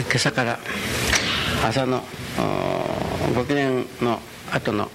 [0.00, 0.58] 今朝から
[1.64, 2.02] 朝の
[3.32, 4.18] ご記念の
[4.50, 4.90] 後の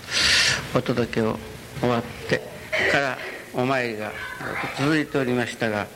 [0.75, 1.37] お届けを
[1.79, 2.41] 終わって
[2.91, 3.17] から
[3.53, 4.11] お参りが
[4.77, 5.87] 続いておりましたが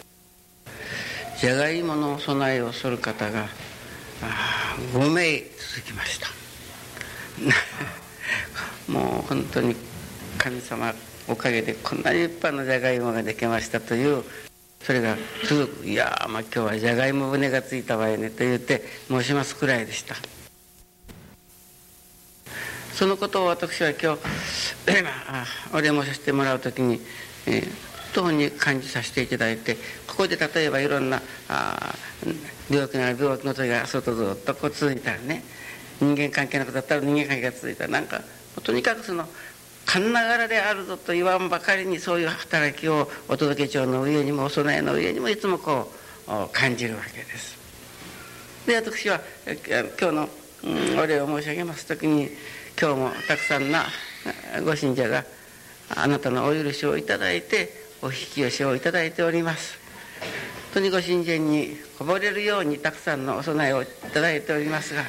[1.37, 3.47] じゃがいもの備えをする方が
[4.93, 6.27] 5名続きました。
[8.89, 9.75] もう本当に
[10.37, 10.93] 神様
[11.27, 14.23] おかげでこんなに立派なじゃがいもができましたという
[14.83, 15.15] それが
[15.45, 20.15] 続くいやまあ今日はじゃがいも船がついたわよねと言って申しますくらいでした。
[22.93, 24.19] そのことを私は今日
[25.73, 27.01] お礼申させてもらう時に、
[27.47, 27.67] えー、
[28.13, 29.75] 当に感じさせていただいて
[30.07, 31.95] ここで例えばいろんなあ
[32.69, 35.43] 病気なら病気の時が外ずっとこう続いたらね
[35.99, 38.21] 人間関係のことだったら人間関係が続いたらなんか
[38.63, 39.27] とにかくその
[39.85, 45.91] 勘ながらであるぞと言わんばかりにそういう働きをお届け帳の上にもお供えの上にもいつもこ
[46.27, 47.57] う感じるわけです。
[48.65, 49.19] で私は
[49.99, 50.29] 今日の、
[50.97, 52.29] お礼を申し上げます時に
[52.79, 53.83] 今日もたくさんな
[54.65, 55.25] ご信者が
[55.89, 57.69] あなたのお許しをいただいて
[58.01, 59.77] お引き寄せをいただいております。
[60.73, 65.03] 本当にご信者にこぼれるようにたくさんのお供えをいただいておりますが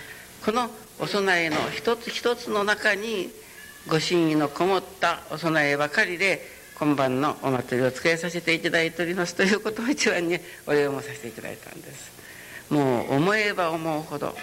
[0.45, 0.69] この
[1.01, 3.31] お供えの一つ一つの中に
[3.87, 6.41] ご神意のこもったお供えばかりで
[6.79, 12.13] 今晩のお祭りを使いさせていただいておりますということを一番にお礼を申させていただいたんです。
[12.71, 14.35] もう思えば思うほど、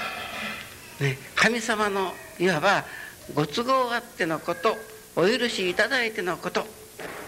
[1.00, 2.86] ね、神様のいわば
[3.34, 4.78] ご都合あってのこと
[5.16, 6.62] お許しいただいてのこと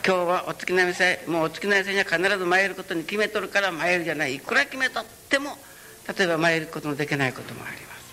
[0.06, 5.58] 今日はお月並み祭もうお月並み祭には必ず参ることに決めとるから参るじゃないいくら決めとっても
[6.16, 8.04] 例えば参ることのできないこともあります。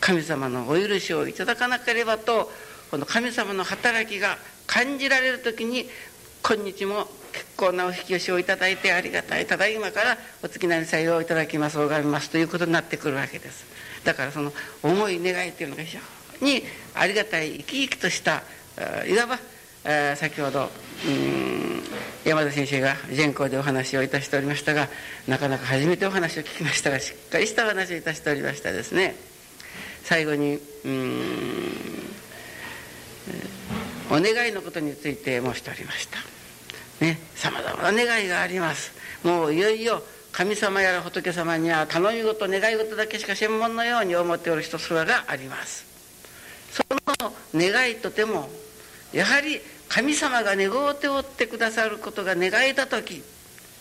[0.00, 2.50] 神様のお許しをいただかなければと
[2.90, 5.86] この神様の働きが感じられる時に
[6.42, 9.46] 今日も結構なお引き寄せをいただいてありがたい。
[9.46, 11.78] ただいまからお月なり祭をいただきます。
[11.78, 13.66] 拝みますということになってくるわけです。
[14.04, 14.52] だからその
[14.82, 15.98] 思い願いというのが非
[16.40, 16.62] 常に
[16.94, 18.42] ありがたい生き生きとした
[19.06, 19.38] いわば
[20.16, 20.70] 先ほど
[22.24, 24.88] 山田先生が全校でお話をいたしておりましたが
[25.26, 29.14] なかなか初めてお話を聞きましたがしっかりしたお話をいたしておりましたですね。
[30.04, 32.17] 最後にうん
[34.10, 36.18] お願いのことについて申しておりました。
[37.00, 38.92] ねさまざまな願いがあります。
[39.22, 40.02] もういよいよ
[40.32, 45.86] 神様やら仏様には頼み事願い事だけしか専門のように思っておる人すらがあります。
[46.70, 46.82] そ
[47.22, 48.48] の願いとても
[49.12, 53.22] やはり神様が願うておってくださることが願えた時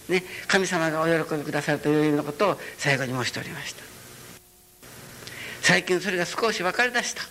[0.10, 3.84] ね、神様がお喜びくださるというようなことを最後に申しておりました。
[5.62, 7.24] 最近それが少し分かりだした。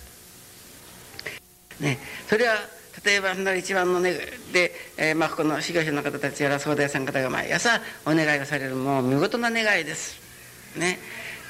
[1.81, 2.57] ねそれは
[3.07, 4.15] 例えば一番のね
[4.53, 10.21] で、えー、まあ、この修行者の方たちやら総大さん方が毎朝お願いをされるもう見事な願いです
[10.77, 10.99] ね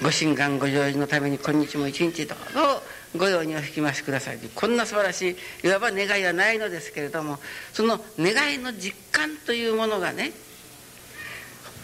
[0.03, 2.83] ご神願ご成就のために今日も一日どうぞ
[3.17, 5.31] ご用にお引き増しくださいこんな素晴らし
[5.63, 7.39] いいわば願いはないのですけれども
[7.73, 10.33] その願いの実感というものがね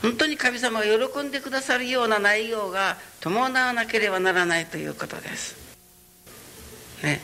[0.02, 5.56] 本当に神様が喜んでくださるような内容が伴わなければならないということです。
[7.04, 7.20] ね。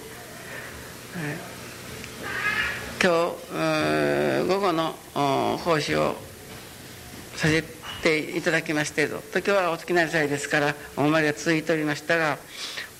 [3.00, 4.92] 今日午後の
[5.58, 6.16] 奉仕を
[7.36, 7.62] させ
[8.02, 12.38] ていただきまして時はお月なり祭ですからお参りが続いておりましたが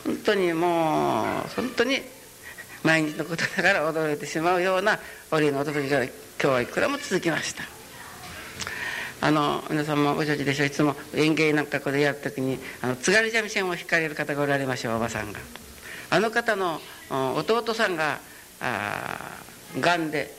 [0.05, 1.99] 本当にもう本当に
[2.85, 5.01] 毎日のことだから驚いてしまうような
[5.33, 7.65] お礼のお届けが今日はいくらも続きました。
[9.21, 10.67] あの皆さんもご承知でしょう。
[10.69, 15.41] いつも園芸なんかこでやる時にあの津軽三味線を弾かれる方がおられましょうおばさんが。
[16.11, 18.21] あの方の弟さんが
[19.81, 20.33] がんで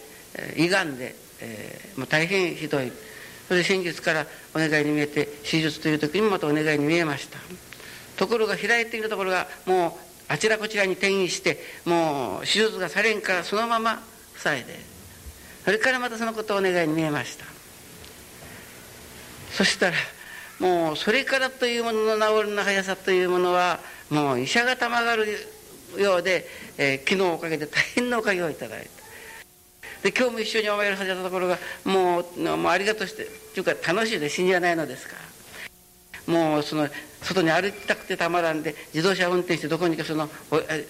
[0.56, 2.92] 胃がんで、えー、もう大変ひどい。
[3.48, 7.40] それで先日からお願いに見えて手術という時にもまたお願いに見えました。
[8.16, 9.92] ところが開いているところがもう
[10.28, 14.04] あちらこちらに転移してもう手術がされんからそのまま
[14.36, 14.80] 塞いで
[15.66, 17.46] それからまたそのことをお願いに見えました。
[19.52, 19.98] そしたら
[20.60, 23.80] もうそれからというものの治りの速さというものは
[24.10, 25.25] もう医者がたまがる
[25.98, 26.46] ようで、
[26.78, 28.99] えー、昨日おかげで大変なおかげをいただいた。
[30.04, 35.30] で今日も一緒にお参りさせたところがもうもうありがとうしてというか楽しいで死にはないのですから。
[36.30, 36.88] もうその
[37.24, 40.30] 外に歩きたくてたまらんで自動車運転してどこにかその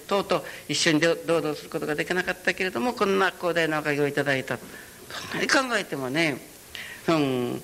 [0.08, 4.58] とうとう一緒に堂々することができなかったけれどもこんな広大なおかげをいただいた。
[4.58, 6.38] そんなに考えてもね、
[7.08, 7.62] うん、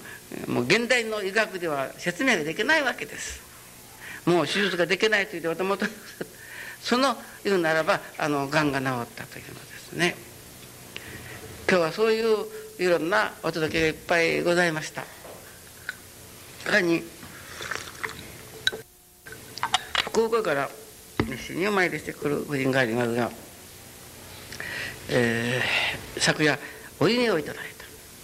[0.47, 3.41] もう現代の医学では説明ができないわけです。
[4.25, 5.85] もう手術ができないというともと
[6.81, 10.15] その言うならばあのがんが治ったというのですね。
[11.67, 12.45] 今日はそういう
[12.77, 15.03] いろんなお届けがいっぱいございました。
[16.63, 17.01] 他に
[20.11, 20.69] 福岡から
[21.27, 23.31] 熱心にお参りしてくる夫人がありますが、
[25.09, 26.59] えー、昨夜
[26.99, 27.63] お稲をいただい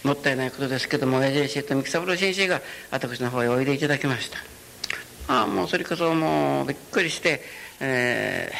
[0.03, 0.07] た。
[0.07, 2.61] もったいないことですけども親父先生と三木三郎先生が
[2.91, 4.37] 私の方へおいでいただきました。
[5.27, 7.41] ああもうそれこそもうびっくりして、
[7.79, 8.51] え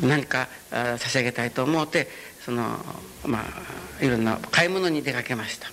[0.00, 2.08] ー、何か差し上げたいと思って
[2.44, 2.78] その
[3.24, 3.44] ま
[4.00, 5.68] あいろんな買い物に出かけました。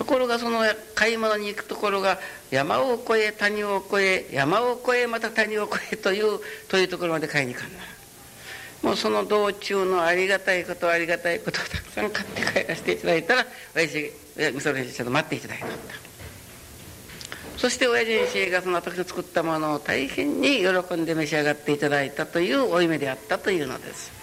[0.00, 0.60] ところがその
[0.94, 2.18] 買い物に行くところが
[2.50, 7.78] 山を越え谷を越え山を越えまた谷を越えというというところまで買いに行かんな
[8.82, 13.46] もうその道中のありがたいことありがたいことをたくさん買って帰らせていただいたら
[13.76, 14.12] 親父
[14.54, 15.66] みそれ先生と待っていただいた
[17.58, 24.19] そして親父先生がその私の作ったものを大変に喜んで召し上がっていただいたというお夢であったというのです。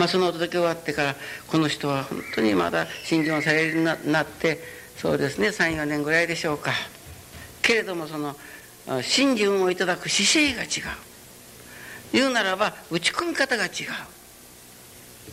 [0.00, 1.16] まあ、そのお届け終わってから
[1.46, 4.58] この人は本当にまだ信心をされるようになって
[4.96, 6.72] そうですね34年ぐらいでしょうか。
[7.60, 8.34] けれどもその
[9.02, 10.96] 信心をいただく姿勢が違う。
[12.14, 13.70] 言うならば打ち込み方が違う。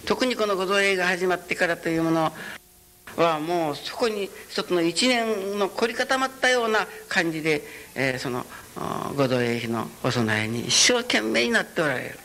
[0.05, 2.33] 特にこのご造営が始まってからというもの
[3.15, 7.61] はもうそこに一つの一年の凝り固まったような感じで、
[7.95, 8.45] えー、その
[9.15, 12.19] ご造営のお供えに一生懸命になっておられる。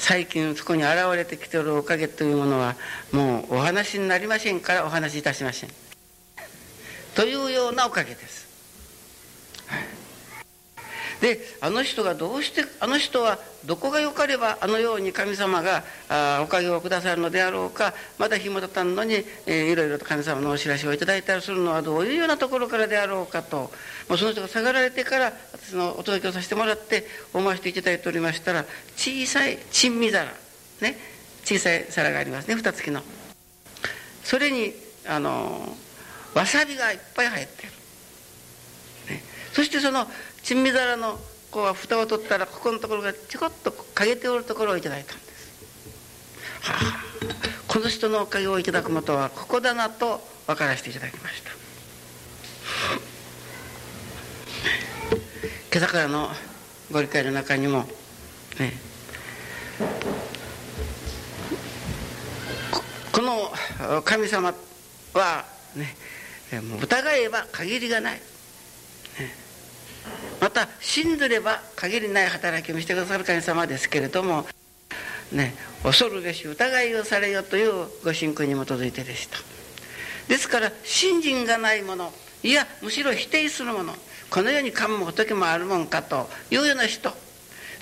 [0.00, 2.74] 最近そこに現れてきておるおかげというものは
[3.12, 5.70] もうお話になりませんからお話しいたしません。
[7.14, 8.48] というようなおかげです、
[11.20, 19.14] であの人がどうしてあの人はどこがよかればあのように神様があおかげをくださるのであろうかまだ日もたたんのに、
[19.46, 23.70] えー、いろいろと神様のお知らせをいただいたりするのはどういうようなところからであろうかと。
[24.08, 28.64] もうその人が下がられてから私のお届けをさせてもらって思わせていただいておりましたら
[28.96, 30.32] 小さい珍味皿。
[30.80, 30.96] ね。
[31.44, 32.54] 小さい皿がありますね。
[32.54, 33.02] 蓋付きの。
[34.24, 34.72] それに
[35.06, 35.76] あの
[36.34, 37.72] わさびがいっぱい入ってる、
[39.10, 39.22] ね、
[39.52, 40.06] そしてその
[40.42, 41.18] 珍味皿の
[41.50, 45.30] こう蓋を取ったらここのところがちょこっと陰ておるところをいただいたんです。
[46.60, 47.04] はあ、
[47.66, 51.50] この人のおかげをいただくことはここだなと分からせていただきました。
[55.72, 56.28] 今朝からの
[56.90, 57.84] ご理解の中にも
[58.58, 58.72] ね
[63.12, 63.52] この
[64.02, 64.52] 神様
[65.14, 65.44] は
[65.76, 65.94] ね
[66.82, 68.14] 疑えば限りがない。
[68.14, 68.20] ね
[70.40, 74.46] また信ずれば限りない働きをしてくださる神様ですけれども
[75.32, 79.38] ね恐るべし疑いをされよというご信仰に基づいてでした。
[80.28, 83.94] ですから信心がないものいやむしろ否定するもの
[84.30, 87.10] この世に神も仏もあるもんかというような人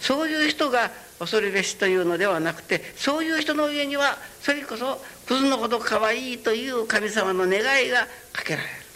[0.01, 8.88] そういう人が恐るべしというのではなくてそういう人の上にはそれこそクズのほど可愛いという神様の願いがかけられる。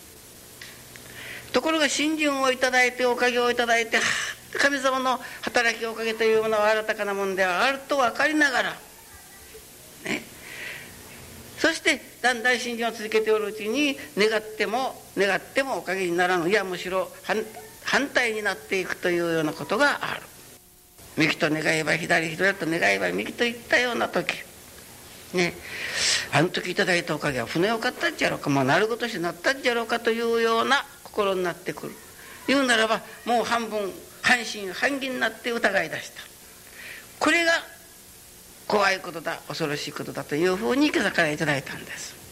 [1.52, 3.98] ところが信心をいただいておかげをいただいて
[4.58, 8.70] 神様の働きおかげというものは新たかなものではあると分かりながら
[10.04, 10.22] ね。
[11.58, 16.48] そしてだんだん信心を続けておるうちに願っても願ってもおかげにならぬ。
[16.50, 17.08] いやむしろ
[17.84, 20.22] 反対になっていくというようなことがある。
[21.16, 24.34] 右と願えば左左と願えば右といったような時。
[25.34, 25.54] ね。
[26.32, 31.92] あの時いただいたおかげは船を買ったんじゃろうかもうなるごとしなったんじゃろうかというような心になってくる。
[32.48, 33.92] 言うならばもう半分
[34.22, 36.22] 半信半疑になって疑い出した。
[37.20, 37.52] これが
[38.66, 42.22] 怖いことだ恐ろしいことだというふうに今朝からいただいたんです。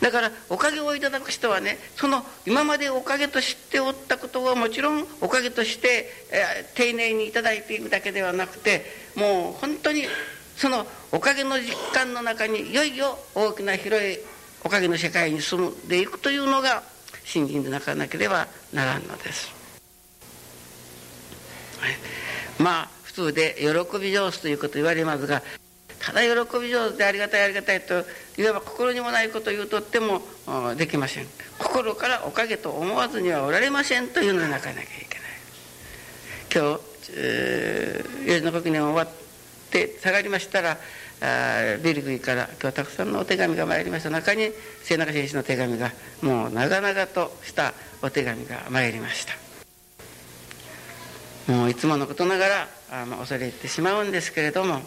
[0.00, 8.84] だからおかげをいただく人はねその今までおかげと知っておったことはもちろんおかげとして、えー、丁寧にいただいていくだけではなくて
[9.16, 10.04] もう本当に
[10.56, 14.18] そのおかげの実感の中にいよいよ大きな広い
[14.64, 16.82] おかげの世界に住んでいくというのが
[17.28, 19.52] 信心でなかなければならんのです。
[21.78, 21.90] はい。
[22.58, 25.42] まあ普通で喜び上手ということ言われますが
[26.00, 28.04] ただ喜び上手でありがたいありがたいと
[28.38, 30.22] いわば心にもないことを言うとっても
[30.76, 31.26] できません。
[31.58, 35.28] 心からおかげと思わずにはおられませんというので泣かなきゃいけない。
[36.50, 39.08] 今日、4時の国年終わっ
[39.70, 40.78] て下がりましたら
[41.20, 44.10] あビリグイから今日はたくさんのお手紙が参りました。
[44.10, 44.50] 中に
[44.82, 49.34] 末永先生の手紙がもう長々としたお手紙が参りました。
[51.52, 54.82] もういつものことながらあ、まあ、恐れ入ってしまうんですけれども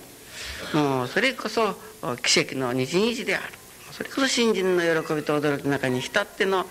[0.74, 1.76] もうそれこそ
[2.24, 3.54] 奇跡の日々である。
[3.92, 6.66] それこそ新人の喜びと驚きの中に浸っての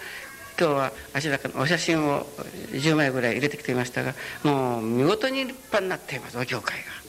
[0.58, 2.26] 今日は足高のお写真を
[2.72, 6.99] 10枚ぐらい入れてきていましたがもう見事に立派になっていますお教会が。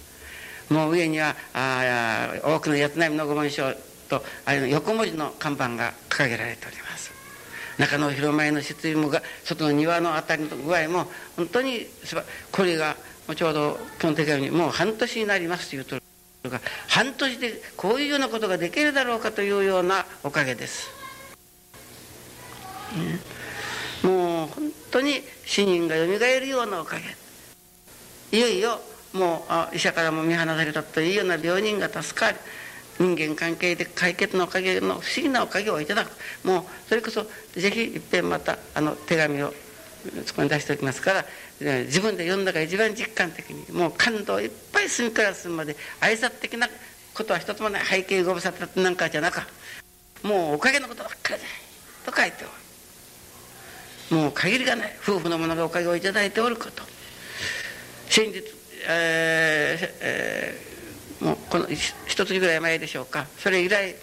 [0.72, 3.74] もう上にはあ多くの八つ波の御紋章
[4.10, 7.12] とあの横文字の看板が掲げられております
[7.78, 11.86] 中の広前の設備もが外の庭のあたりの具合も本当に
[12.52, 12.96] これが
[13.36, 16.00] ちょうど基本的にもう半年になりますというと
[16.50, 20.90] が半年でこういうようなことができるだろうかというようなおかげです。
[24.04, 28.82] もう本当に死人がよみがえるようなおかげいよいよ
[29.14, 32.38] もう医者からも見放されたというような病人が助かる。
[33.00, 36.12] 人間関係で解決のおかげの不思議なおかげをいただく。
[36.44, 39.54] もうそれこそぜひいっぺんまたあの手紙を
[40.26, 41.26] そこに出しておきますから
[41.86, 46.68] 自分で読んだから一番実感的にもう感動いっぱい隅から隅まで挨拶的な
[47.14, 49.48] ことは一つもない背景ご無沙汰なんかじゃなか。
[50.24, 51.42] もうおかげのことばっかり
[52.06, 52.46] だと書いて
[54.12, 54.22] おる。
[54.22, 56.84] もう限りがない夫婦の者がおかげをいただいておること。
[58.10, 58.44] 先日、
[58.88, 60.58] え
[61.22, 63.28] え、もうこの一月ぐらい前でしょうか。
[63.38, 63.96] それ以来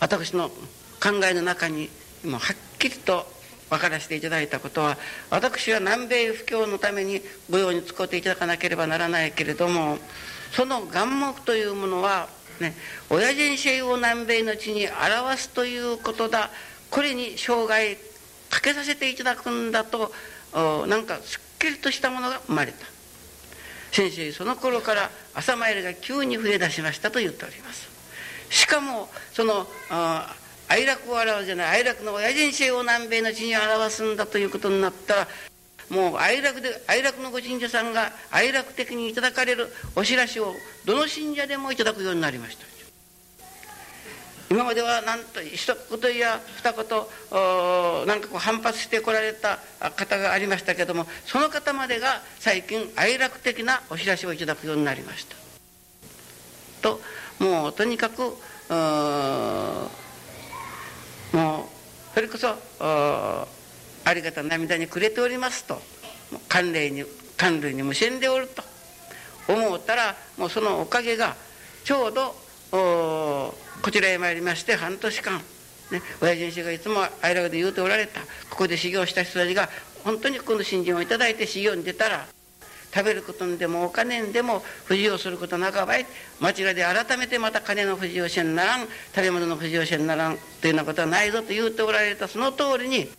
[0.00, 1.90] 私の考えの中に
[2.24, 3.26] もうはっきりと
[3.70, 4.96] 分からせていただいたことは
[5.30, 9.98] 私は南米布教のために御用に使っていただかなければならないけれども
[10.52, 12.28] その眼目というものは
[12.60, 12.74] ね
[13.10, 16.50] 親人性を南米の地に表すということだ。
[16.90, 17.96] これに生涯
[18.50, 20.12] かけさせていただくんだと
[20.86, 22.93] なんかすっきりとしたものが生まれた。
[23.94, 27.88] 先生その頃から朝参りが急に増え出しましたと言っております。
[28.50, 29.68] しかもその
[30.68, 35.28] 哀楽を表すじゃない哀楽の親人性を南米の地に表すんだということになったら
[35.90, 40.52] もう哀楽で哀楽のご神社さんが哀楽的にいただかれるお知らしを
[40.84, 42.73] どの信者でもいただくようになりました。
[44.54, 46.86] 今まではなんと一言や二言
[48.06, 49.58] なんかこう反発してこられた
[49.96, 55.34] 方がありましたけどもその方までが最近哀楽的なお知らせをいただくようになりました。
[56.82, 57.00] と
[57.40, 58.28] もうとにかくも
[61.32, 61.64] う
[62.14, 63.48] それこそあ
[64.14, 65.82] りがた涙にくれておりますと
[66.48, 67.02] 寒冷に
[67.36, 68.62] 寒類に無線でおると
[69.52, 71.34] 思ったらもうそのおかげが
[71.82, 72.36] ちょうど
[72.70, 75.42] おこちらへ参りまして半年間、
[75.90, 79.68] ね、親父先生がいつも愛楽で言うておられたここで修行した人たちが
[80.04, 82.24] 本当にこの信心を頂いて修行に出たら
[82.94, 86.06] 食べることにでもお金にでも不自由することなかばい
[86.40, 93.10] 町らで改めてまた金の不自由せんならん食べ物の不自由せんならんというようなことはないぞと言うておられたその通りに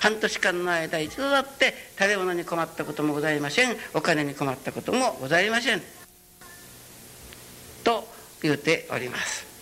[0.00, 5.82] 半年間の間一度だって食べ物に困ったこともございませんお金に困ったこともございません
[7.84, 8.08] と
[8.42, 9.52] 言うております。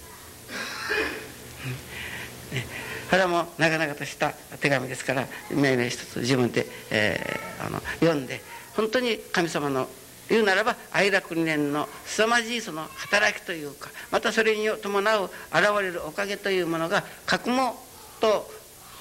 [2.52, 2.66] ね、
[3.10, 8.40] これはもう長々とした手紙ですから命名一つ自分で、えー、あの読んで
[8.76, 9.88] 本当に神様の
[10.28, 15.32] 言うならば愛楽理念の凄まじいその働きというかまたそれに伴う現
[15.80, 17.74] れるおかげというものが覚悟
[18.20, 18.48] と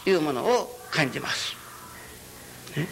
[0.07, 1.55] いうものを感じます。
[2.75, 2.87] ね、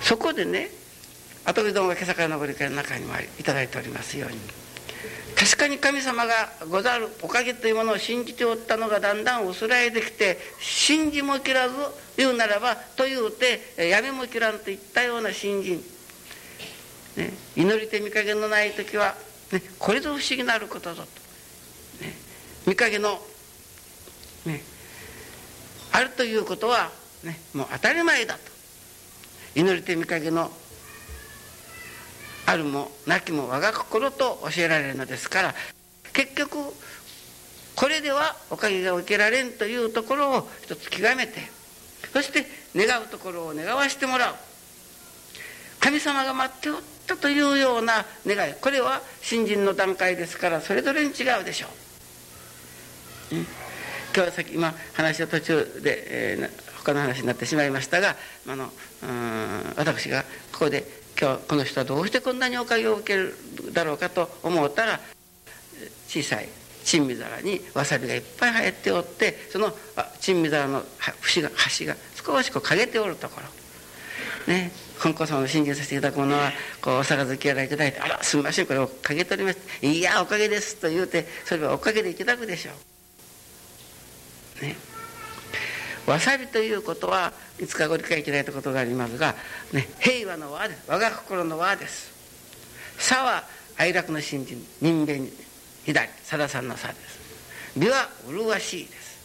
[0.00, 0.70] そこでね
[1.44, 4.38] 後でどもが今朝から登り会の中にもいただいておりますように
[5.38, 11.74] 確かに神様がござるおかげというものを信じておったのがだんだん薄らいできて信じも切らず
[12.16, 15.80] 言うならばというてやめも切らんといったような信心、
[17.16, 19.14] ね、祈りて見影のない時は、
[19.52, 22.14] ね、これぞ不思議なることぞと、ね、
[22.66, 23.20] 見影の、
[24.46, 24.62] ね、
[25.92, 26.90] あるということは、
[27.22, 28.40] ね、もう当たり前だと。
[29.54, 30.52] 祈りて見影の
[32.48, 35.54] あるもなきも我が心と教えられるのですから
[36.14, 36.56] 結局
[37.74, 41.40] これではおかげが受けられんというところを一つ極めて
[42.14, 44.34] そして願うところを願わしてもらう。
[45.78, 46.76] 神様が待っておっ
[47.06, 48.54] たというような願い。
[48.60, 51.66] これは新人の段階ですからそれぞれに違うでしょ
[53.32, 53.48] う、うん、今
[54.14, 58.16] 日はさっき今話の途中で、えー、他の話になってしまいましたが
[58.48, 58.70] あの
[59.02, 63.34] うん私がここで今日この人はどうしてこんなにおかげを受ける
[63.72, 65.00] だろうかと思ったら
[66.06, 66.48] 小さい
[66.84, 69.72] 珍味皿にわさびがいっぱい入っておってその
[70.20, 70.82] 珍味皿の
[71.20, 74.52] 節が端が少しこう陰ておるところ。
[74.52, 82.72] ね金光様の信じさせていただくものはこうお杯やらいただいて「あらすみませんこれをかけております」「いやおかげです」と言うてそれはおかげでいただくでしょ
[84.62, 84.64] う。
[84.64, 84.76] ね。
[86.08, 89.34] わさびということはいつかご理解いただいたことがありますが、
[89.72, 92.10] ね、平和の和です我が心の和です。
[92.98, 93.44] さは
[93.76, 95.28] 哀楽の信心人間
[95.84, 97.18] 左さださんの差です。
[97.76, 99.18] 美は麗しいです。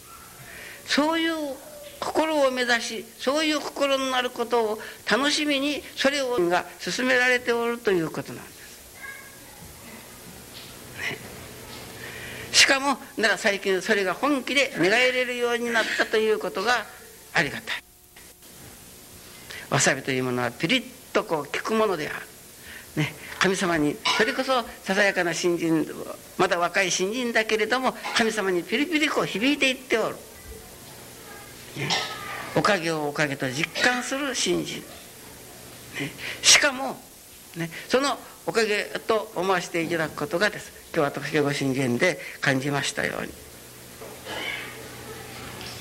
[0.86, 1.56] そういう
[2.02, 8.53] 心を目指しそういう心になることを楽しみにそれをが進められておるということなんです、
[12.64, 16.86] しかもなら最近それが本気で願えれるようになったということが
[17.34, 17.84] ありがたい。
[19.70, 22.26] わさびというものはピリッとこう効くものである、
[23.04, 25.86] ね、神様にそれこそささやかな新人
[26.38, 31.90] まだ若い新人だけれども神様にピリピリこう響いていっておる、ね、
[32.56, 34.84] おかげをおかげと実感する新人、ね、
[36.42, 36.96] しかも、
[37.58, 40.83] ね、そのおかげと思わせていただくことがです。
[40.96, 43.28] 今日私がご信玄で感じましたように、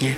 [0.09, 0.16] ね、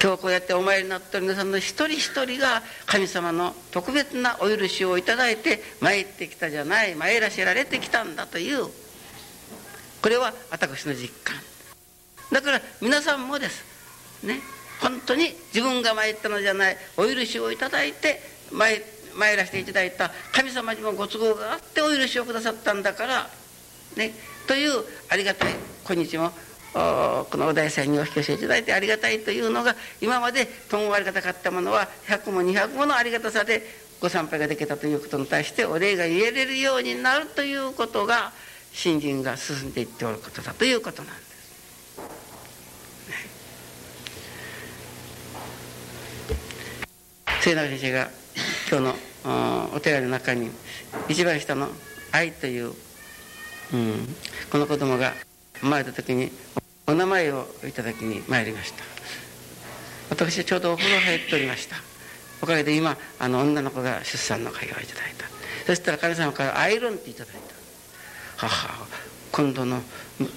[0.00, 8.66] 今日こうやってお参りになってる皆さんの一人一人が神様の特別なお許しをいただいて参ってきたじゃない参らせられてきたんだという。
[10.00, 11.34] これは私の実感。
[12.30, 13.64] だから皆さんもです。
[14.24, 14.38] ね。
[14.80, 18.20] 本当に自分が参ったのじゃないお許しをいただいて
[18.52, 18.76] 参
[19.16, 23.28] 参らせていただいた神様にもご都合があってお許しをくださったんだから
[23.98, 24.12] ね
[24.46, 25.54] というありがたい
[25.86, 26.30] 今日も
[26.72, 33.62] このお大祭にお引き寄せいただいてありがたいというのが今までともありがたかったものは100も200ものありがたさで
[34.00, 38.32] ご参拝ができたということに対してお礼が言えれるようになるということが
[38.72, 41.28] 信心が進んでいっておることだということなんです。
[47.40, 48.10] 末永先生が
[48.70, 48.94] 今日の
[49.74, 50.50] お手紙の中に
[51.08, 51.68] 一番下の
[52.12, 52.74] 「愛」という、
[53.72, 54.16] うん、
[54.50, 55.12] この子供が
[55.60, 56.30] 生まれた時に
[56.86, 58.82] お名前をいただきに参りました。
[60.10, 61.76] 私はちょうどお風呂入っておりました。
[62.40, 64.86] おかげで今あの女の子が出産の会をいただい
[65.18, 65.26] た。
[65.66, 67.40] そしたら神様からアイロンっていただいた。
[68.38, 68.86] 母
[69.32, 69.82] 今度の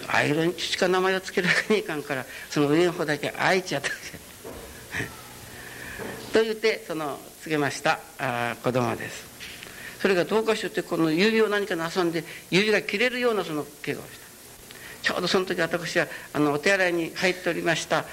[0.07, 3.89] アイロンにしか名前を付けるわけにいかんからその上の方だけ愛いちゃった
[6.33, 9.30] と言ってその告げましたあ子供です。
[10.01, 14.31] それがどうかしってこの指を何か遊んで指が切れるようなその怪我をした。
[15.03, 18.05] ちょうどその時私はあのお手洗いに入っておりました。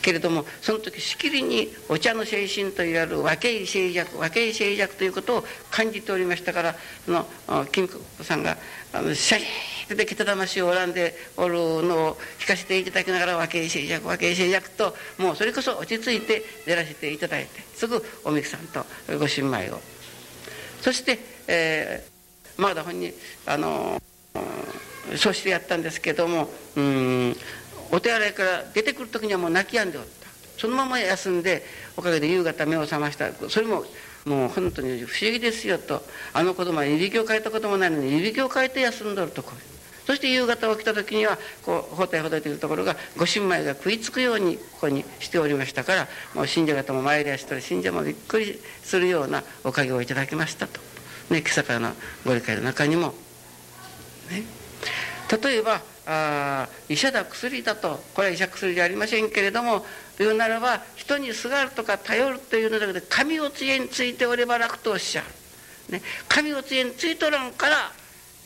[0.00, 6.74] けれどもその時しきりにお茶の精神といわれる和敬静寂和敬静寂ということを感じておりましたから
[7.06, 7.26] その
[7.72, 8.58] 金子さんが
[8.92, 18.84] あのシャリーでけた魂を拝んでおるのを聞かせていただきながら和敬静寂和敬静寂ともうそれこそ落ち着いて出らせていただいてすぐおみくさんと
[19.18, 19.80] ご新米を。
[20.84, 21.18] そして、
[21.48, 23.10] えー、まだ本人
[23.46, 24.02] あの
[25.16, 27.36] そしてやったんですけどもうん
[27.90, 30.10] お手洗いから出てくる時にはもう泣き止んでおった。
[30.58, 31.62] そのまま休んで
[31.96, 33.32] おかげで夕方目を覚ました。
[33.48, 33.84] それも
[34.26, 36.02] もう本当に不思議ですよと。
[36.34, 39.52] あの子供はいびきを変えたこともないのにいびきを変えて休んどるとこ。
[40.06, 50.80] そして夕方起きた時にはこう包帯ほどいているところがご新米が食いつくようにここにしておりましたからもう信者方も参りやしたら信者もびっくりするようなおかげをいただきましたと、
[51.30, 51.92] ね、今朝からの
[52.26, 53.14] ご理解の中にも。
[54.30, 54.42] ね。
[55.42, 59.86] 例えばあ医者だ薬だとこれは医者薬じゃありませんけれども
[60.18, 65.26] 言うならば人にすがるとか頼るというのだけで神を杖についておれば楽とおっしゃる、
[65.94, 67.90] ね、神を杖についとらんから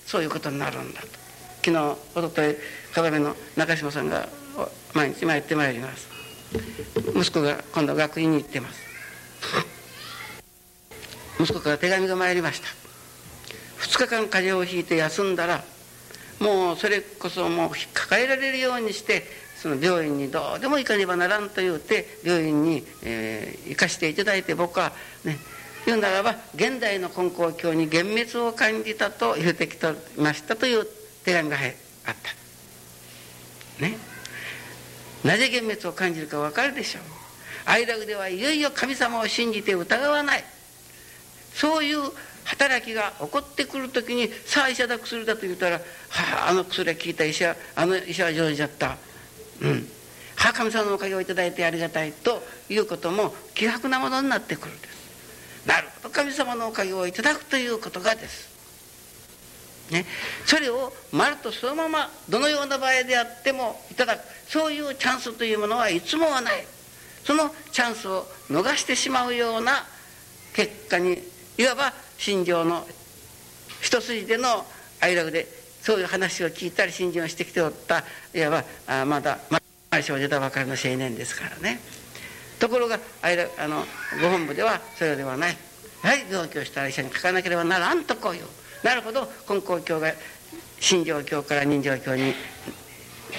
[0.07, 1.28] そういうことになるんだと。
[1.65, 2.57] 昨日おととい
[2.95, 4.29] 鏡の中島さんが
[4.95, 6.09] 毎日参ってまいります。
[7.15, 8.81] 息子が今度学院に行ってます。
[11.41, 12.69] 息子から手紙が参りました。
[13.81, 15.63] 2日間風邪をひいて休んだら
[16.41, 19.25] もうそれこそもう抱えられるようにして
[19.57, 24.93] その病院にどうでも行かねばならんと言うて病院に、えー、行かしていただいて僕は
[25.25, 25.39] ね
[25.87, 30.87] 言うならば現代の根高教に幻滅を感じたと言うてきてましたという
[31.25, 32.15] 手紙があっ
[33.79, 33.83] た。
[33.83, 33.97] ね。
[35.25, 37.03] なぜ幻滅を感じるか分かるでしょう。
[37.67, 40.45] 愛楽ではいよいよ神様を信じて疑わない。
[41.55, 41.99] そういう
[42.45, 45.83] 働きが起こってくる時にさあ医者だ薬だと言ったら、は
[46.47, 48.97] あ、あの薬は効いた医者あの医者は上手だった。
[49.61, 49.89] うん。
[50.37, 54.99] はあ神様のおかげをいただいてありがたいということも希薄なものになってくるんです。
[55.67, 58.58] なるほど神様のおかげをいただくということがです。
[59.91, 60.05] ね、
[60.47, 64.21] それをまるとそのままどのような場合であってもいただく。
[64.49, 66.67] そういうチャンスというものはいつもはない。
[67.25, 69.85] そのチャンスを逃してしまうような
[70.55, 71.23] 結果に
[71.59, 72.87] いわば心情の
[73.83, 74.65] 一筋での
[75.01, 75.47] 愛楽で
[75.83, 78.03] そういう話を聞いたり信心をしてきておった
[78.35, 79.39] いわばあまだ
[79.91, 81.81] 前生出たばかりの青年ですからね。
[82.59, 83.85] ところがあの
[84.21, 85.57] ご本部ではそれではない。
[86.03, 88.45] やはり病気をしたら医者に書かなければならんとこういう。
[88.83, 89.31] なるほど。
[89.49, 90.13] 根高教が
[90.81, 92.35] 心情教から人情教に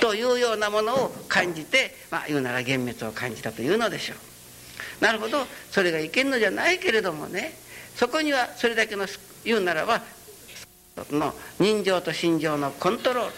[0.02, 5.04] というようなものを感じて、まあ、言うなら幻滅を感じたというのでしょう。
[5.04, 5.45] なるほど。
[5.71, 7.54] それがいけんのじゃないけれどもね
[7.95, 9.06] そこにはそれだけの
[9.45, 10.02] 言うならば
[11.12, 13.34] の人情と心情のコントロール。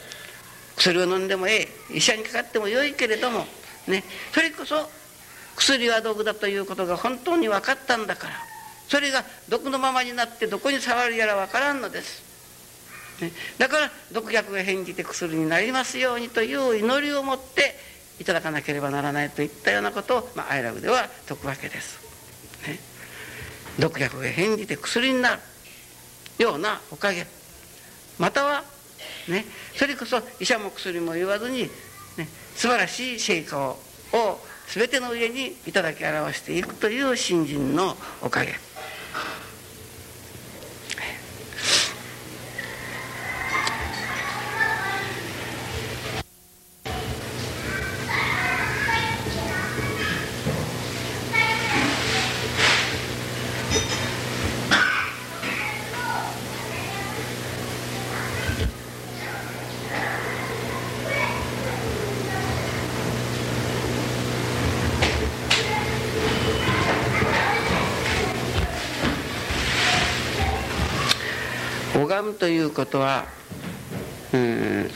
[0.78, 1.98] 薬を飲んでもええ。
[1.98, 3.46] 医者にかかってもよいけれども
[3.88, 4.04] ね。
[4.34, 4.90] それこそ
[5.56, 8.51] 薬は毒だということが本当に分かったんだから。
[8.92, 12.22] それが毒のままになってどこに触るやら分からんのです、
[13.22, 17.74] ね、だから毒薬が返じて薬になりますようにという祈りを持って
[18.20, 22.00] いただかなければならないといったようなことを、まあ、アイラブでは説くわけです、
[22.68, 22.80] ね、
[23.80, 25.42] 毒薬が返じて薬になる
[26.38, 27.26] ようなおかげ。
[28.20, 28.66] または
[29.30, 29.46] ね。
[29.78, 31.70] それこそ医者も薬も言わずに、
[32.18, 33.78] ね、素晴らしい成果を
[34.68, 38.71] 全ての上にいただき表していくという信心のおかげ。
[72.12, 73.24] 拝むということは、
[74.34, 74.90] うん、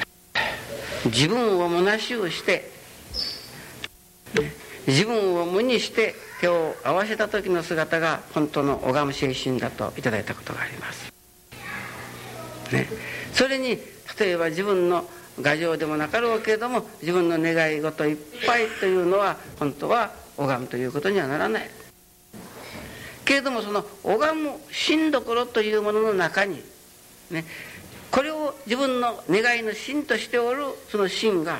[1.06, 2.70] 自分を虚しをして、
[4.86, 11.14] 自分を無にして手を合わせた時の姿が本当の拝む精神だといただいたことがあります。
[12.74, 12.90] ね、
[13.32, 13.80] それに
[14.20, 15.06] 例えば自分の
[15.38, 21.70] 牙城でもなかろうけれども自分の願い事いっぱいというのは本当は拝むということにはならない。
[23.24, 26.75] けれどもその拝む心所というものの中に
[27.32, 27.46] ね、
[28.12, 31.60] これを自分の願いの心としておるその心が、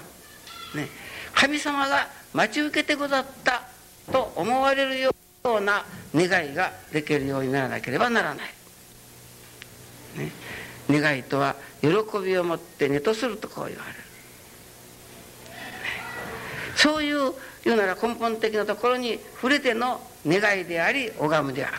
[0.76, 0.88] ね、
[1.34, 3.64] 神様が待ち受けてござった
[4.12, 5.12] と思われるよ
[5.44, 8.48] うな願いができるようにならなければならない。
[10.18, 10.32] ね、
[10.90, 11.90] 願いとは喜
[12.24, 14.00] びを持って寝とするとこう言われる。
[16.76, 21.78] そういう言うなら根本的なところに触れての願いであり拝むである。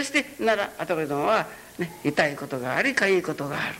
[0.00, 1.46] そしてならアトレドンは、
[1.78, 3.74] ね、痛いことがありかゆいことがある。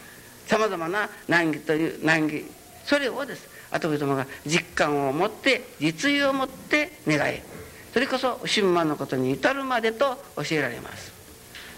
[0.46, 2.44] さまざまな難儀という難儀。
[2.84, 3.48] それをです。
[3.70, 7.40] アトレドンが実感を持って実意を持って願い。
[7.94, 11.10] それこそ神満のことに至るまでと教えられます、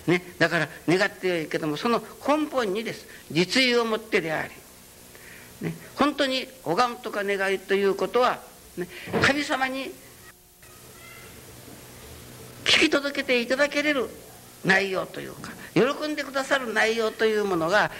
[0.09, 3.07] ね、だから願ってよいけどもその根本にです。
[3.31, 4.51] 実意を持ってであり、
[5.61, 8.41] ね、本当に拝むとか願いということは、
[8.77, 8.89] ね、
[9.23, 9.93] 神様に
[12.65, 14.09] 聞き届けていただけれる
[14.65, 17.91] 内容というか喜んでくださる内容というものが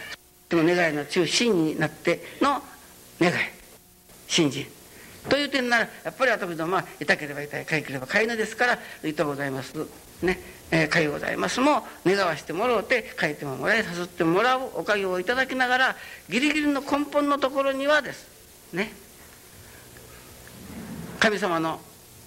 [0.51, 2.63] の願いの中心になっての
[3.21, 3.35] 願い。
[4.29, 4.67] 信心。
[5.29, 9.75] という点ならやっぱり後々まあ痛ければ痛いかゆければかゆのですから「いとございます」
[10.23, 10.41] ね。
[10.71, 15.97] えー、かゆございますも願わしてもろうて書いてももらい誘ってもらうおかげをいただきながら
[16.31, 18.27] ギリギリの根本のところにはです。
[18.73, 18.93] ね。
[21.21, 21.81] 神様の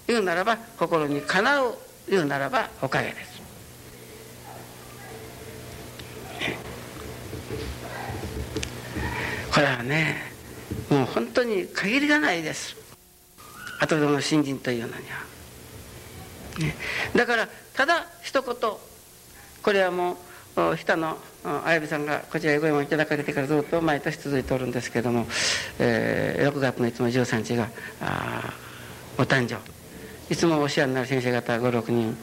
[0.08, 1.76] 言うならば心にかなう
[2.08, 3.35] 言うならばおかげです。
[9.56, 10.18] これはね
[10.90, 12.76] もう本当に限りがないです。
[13.80, 15.00] 後での新人というのには、
[16.60, 16.76] ね、
[17.16, 18.56] だからただ一言
[19.64, 20.18] これはも
[20.58, 21.18] う日田の
[21.64, 25.26] 綾部さんがこちらへご用意いただかれてからずっと毎年続いておるんですけども、
[25.80, 27.70] えー、6月のいつも13日が
[29.18, 29.58] お誕生
[30.34, 32.18] いつもお世話になる先生方56人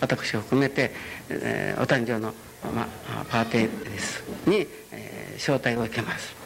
[0.00, 0.92] 私を含めて、
[1.30, 2.32] えー、お誕生の、
[2.74, 4.22] まあ、パーティーです。
[4.46, 6.45] に、えー、招待を受けます。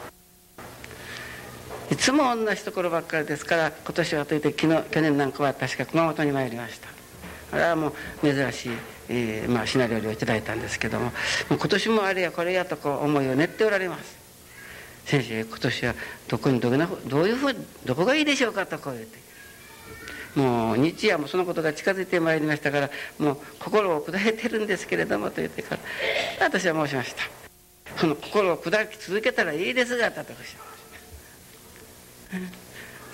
[1.91, 6.87] いつも同じところばっかりですから今年はといて昨日去年なんかは確か熊本に参りました。
[7.51, 8.71] あれはもう珍しい、
[9.09, 11.11] えーまあ、シナリオをいただいたんですけどもも
[11.49, 14.15] 今年もあれやこれやとこう思いを練っておられます。
[15.05, 15.95] 先生今年は
[16.29, 19.19] どこにどどういうふうどこがいいでしょうかとこう言って。
[20.39, 25.81] もう日夜もそのことが近づいてまいりましたからもう心を砕いてるんですけれどもと言ってから
[26.39, 27.23] 私は申しました。
[27.97, 30.70] その心を砕き続けたらいいですがと私は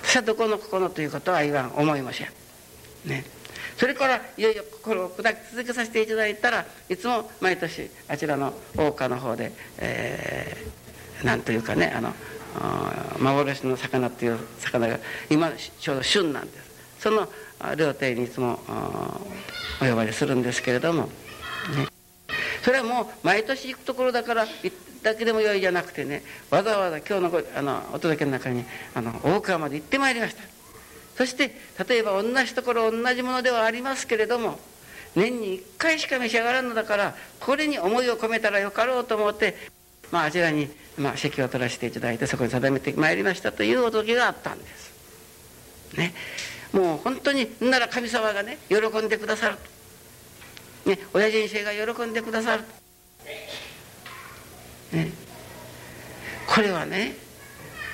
[0.02, 2.28] 私はどこのここのということは言わん思いません。
[3.04, 3.24] ね。
[3.76, 12.12] それからいよいよ心を砕き続けさせていただいたらいつも毎年あちらの大岡の方で、えー、なんというかねあの
[13.20, 14.98] 幻の魚っていう魚が
[15.30, 16.68] 今ちょうど旬なんです。
[16.98, 17.28] その
[17.76, 18.58] 料亭にいつも
[19.80, 21.86] お呼ばれするんですけれども、ね、
[22.68, 24.70] それはもう毎年行くところだから行
[25.02, 28.62] だけでもよいじゃなくてねわざわざ今日のあのお届けの中に
[28.94, 30.42] あの大川まで行ってまいりました。
[31.16, 31.50] そして
[31.88, 34.60] 例えば同じところ同じものではありますけれども
[35.16, 39.54] 年に1回しか召し上がらんのだからこれに思いを込めたらよかろうと思って
[40.10, 44.92] まあ、あちらに、まあ、席を取らせていただいてそこに定めてまいりましたというお時があったんです。
[45.96, 46.12] ね、
[46.74, 49.77] もう本当になら神様がね喜んでくださると、
[50.88, 52.64] ね、親人生が喜んでくださる、
[54.92, 55.12] ね、
[56.46, 57.14] これはね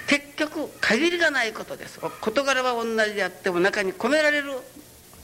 [0.06, 1.98] 結局限りがないことです。
[1.98, 4.52] 事柄は同じであっても中に込められる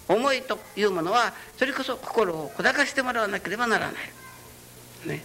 [0.08, 5.22] 思いというものはそれこそ心を小高してもらわなければならない、ね、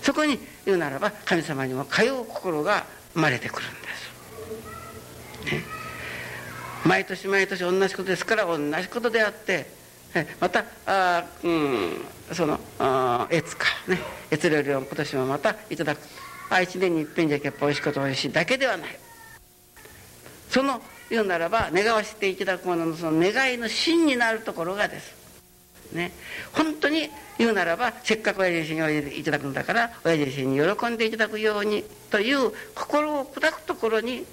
[0.00, 3.78] そこに言うならば神様にも通う心が生まれてくるんで
[5.50, 5.64] す、ね、
[6.86, 9.81] 毎年毎年同じことですから同じことであって
[10.40, 12.58] またあ、うん、その
[13.30, 13.98] 越かね
[14.30, 16.00] 越料理を今年もまたいただく。
[16.50, 18.98] あ1年にいっぺんじゃけっぱおいしいことおいしいだけではない。
[20.50, 25.22] その言うならば願わせていただくもののその願いの真になるところがです。
[25.92, 26.12] ね
[26.52, 34.24] 本当に言うならばせっかく親父においでいただくんだから親父に喜んでいただくようにという心を砕くところに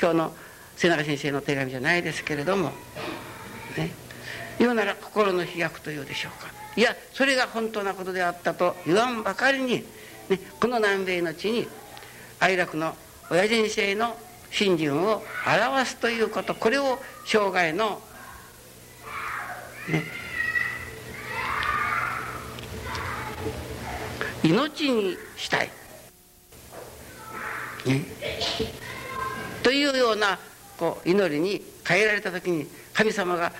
[0.00, 0.34] 今日の
[0.76, 2.72] 瀬長先生の手紙じゃないですけれども
[3.76, 4.07] ね。
[4.58, 6.48] 言うなら心の飛躍というでしょうか。
[6.76, 9.84] いやそれが本当なことであったと言わんばかりに、
[10.28, 11.66] ね、この南米の地に
[12.38, 12.94] 哀楽の
[13.30, 14.16] 親人生の
[14.50, 18.00] 信心を表すということこれを生涯の、
[19.88, 20.04] ね、
[24.44, 25.70] 命にしたい、
[27.86, 28.04] ね、
[29.62, 30.38] というような
[30.78, 33.52] こう祈りに変えられた時に神様が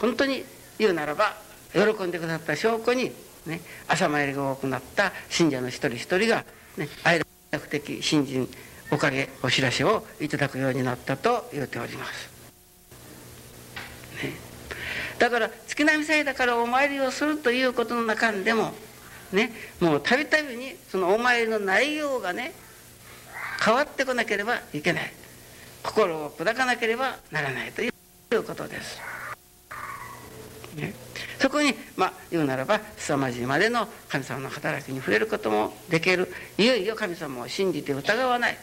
[0.00, 0.44] 本当に
[0.78, 1.36] 言うならば
[1.72, 3.12] 喜んでくださった証拠に、
[3.46, 6.44] ね、朝参りが多くなった信者の一人一人が、
[6.76, 8.48] ね、愛楽的信心
[8.90, 12.30] おかげお知らせをいただくようになったと言っております、
[14.22, 14.34] ね、
[15.18, 18.72] だから月並み祭だからお参りをするということの中でも
[19.32, 22.54] ねもうたびたびにそのお参りの内容がね
[23.64, 25.12] 変わってこなければいけない。
[25.82, 29.00] 心を砕かなければならないということです、
[30.74, 30.94] ね、
[31.40, 36.32] そこにまあ言うならば凄まじいまでの神様の働きに触れることもできる。
[36.58, 38.58] いよいよ神様を信じて疑わない。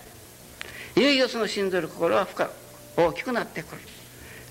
[0.96, 2.52] いよいよその信ずる心は深く
[2.98, 3.82] 大きくなってくる。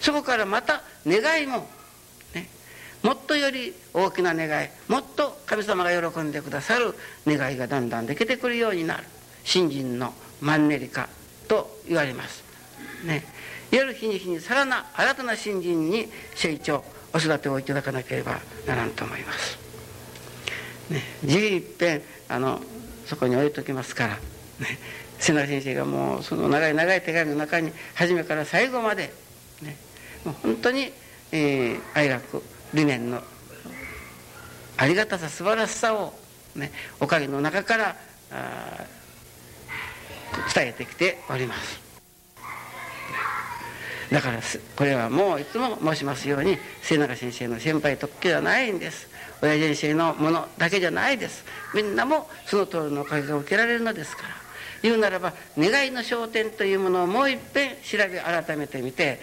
[0.01, 1.67] そこからまた願いも、
[2.35, 2.49] ね、
[3.03, 6.95] もっとより大きな願いもっと神様が喜んでくださる
[7.27, 9.05] 願いがだんだんできてくるようになる。
[9.45, 11.09] 信心のマンネリ化
[11.49, 12.43] と言われます。
[13.05, 13.25] ね。
[13.71, 16.85] 夜日に日にさらな新たな信心に成長。
[17.15, 19.59] お育てをいただかなければならんと思います。
[20.91, 22.61] ね、じいっぺんあの
[23.07, 24.21] そこに置いときますから、ね、
[25.19, 29.13] 瀬名先生がもうその長い長い手紙の中に初めから最後まで、
[29.63, 29.77] ね、
[30.25, 30.93] もう本当に、
[31.33, 32.43] えー、愛学
[32.75, 33.23] 理念の
[34.77, 36.13] ありがたさ素晴らしさを、
[36.57, 37.97] ね、おかげの中から
[40.53, 41.84] 伝えてきております。
[44.15, 44.39] だから
[44.77, 49.09] これはもういつも申しますように末永先生の先輩特許ではないんです。
[49.43, 51.45] 親父先生のものだけじゃないです。
[51.75, 54.29] みんなもその通りのおかげが受けられるのですから。
[54.85, 59.19] 言うならば願いの焦点というものをもう一遍調べ改めてみて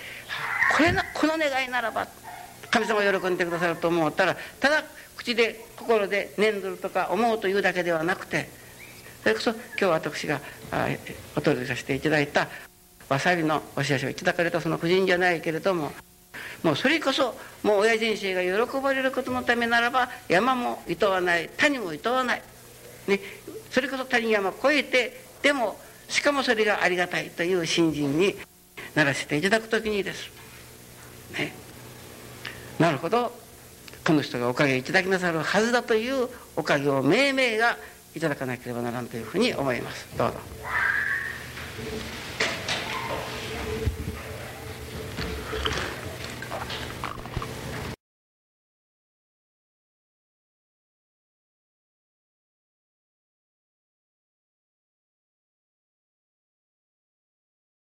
[0.75, 2.07] これなこの願いならば
[2.71, 4.83] 神様喜んでくださると思ったらただ
[5.15, 8.49] 口で心で念ずるとか思うというだけではなくて
[9.21, 10.41] それこそ今日私が
[11.35, 12.47] お取りさせていただいた
[13.11, 15.91] わさびのお知らせをいただかれたその婦人じゃないけれども
[16.63, 22.41] もうそれこそもう親人生が喜ばれることのためならば山もいとわない谷もいとわない、
[23.07, 23.19] ね、
[23.69, 28.37] それこそ谷山越えてでもしかもそれがありがたいという信心に
[28.95, 30.31] ならせていただく時にです、
[31.37, 31.53] ね、
[32.79, 33.39] なるほど。
[34.07, 37.77] この人がおかげいただきなさるはずだというおかげを命名が
[38.15, 40.07] いただかなければならんというふうに思います。
[40.17, 40.37] どうぞ。